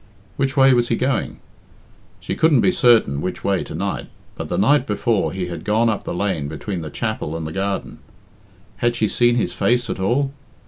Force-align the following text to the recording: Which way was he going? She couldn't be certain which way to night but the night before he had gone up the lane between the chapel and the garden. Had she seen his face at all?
Which 0.35 0.57
way 0.57 0.73
was 0.73 0.87
he 0.87 0.95
going? 0.95 1.37
She 2.19 2.33
couldn't 2.33 2.61
be 2.61 2.71
certain 2.71 3.21
which 3.21 3.43
way 3.43 3.63
to 3.63 3.75
night 3.75 4.07
but 4.35 4.49
the 4.49 4.57
night 4.57 4.87
before 4.87 5.31
he 5.31 5.45
had 5.45 5.63
gone 5.63 5.89
up 5.89 6.05
the 6.05 6.11
lane 6.15 6.47
between 6.47 6.81
the 6.81 6.89
chapel 6.89 7.37
and 7.37 7.45
the 7.45 7.51
garden. 7.51 7.99
Had 8.77 8.95
she 8.95 9.07
seen 9.07 9.35
his 9.35 9.53
face 9.53 9.91
at 9.91 9.99
all? 9.99 10.31